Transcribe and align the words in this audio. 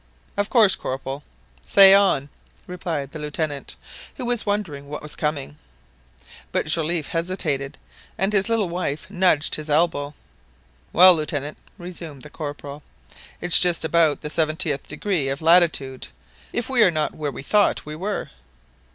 "Of 0.35 0.49
course, 0.49 0.73
Corporal; 0.73 1.23
say 1.61 1.93
on," 1.93 2.29
replied 2.65 3.11
the 3.11 3.19
Lieutenant, 3.19 3.75
who 4.15 4.33
wondered 4.47 4.83
what 4.85 5.03
was 5.03 5.15
coming. 5.15 5.59
But 6.51 6.65
Joliffe 6.65 7.09
hesitated, 7.09 7.77
and 8.17 8.33
his 8.33 8.49
little 8.49 8.67
wife 8.67 9.11
nudged 9.11 9.53
his 9.53 9.69
elbow. 9.69 10.15
"Well, 10.91 11.13
Lieutenant," 11.13 11.59
resumed 11.77 12.23
the 12.23 12.31
Corporal, 12.31 12.81
"it's 13.41 13.59
just 13.59 13.85
about 13.85 14.21
the 14.21 14.31
seventieth 14.31 14.87
degree 14.87 15.27
of 15.29 15.39
latitude—if 15.39 16.67
we 16.67 16.81
are 16.81 16.89
not 16.89 17.13
where 17.13 17.31
we 17.31 17.43
thought 17.43 17.85
we 17.85 17.95
were." 17.95 18.31